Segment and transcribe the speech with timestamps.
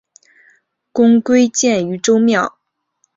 [0.91, 2.57] 公归荐于周庙。